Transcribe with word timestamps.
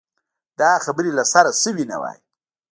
دا 0.59 0.71
خبرې 0.85 1.11
له 1.17 1.23
سره 1.33 1.49
شوې 1.61 1.85
نه 1.91 1.97
وای. 2.01 2.17